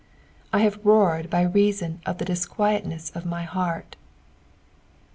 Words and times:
"/ 0.43 0.51
have 0.51 0.83
roared 0.83 1.29
by 1.29 1.45
reaton, 1.45 1.99
of 2.07 2.17
the 2.17 2.25
dufvUtneu 2.25 3.15
of 3.15 3.23
my 3.23 3.43
heart." 3.43 3.95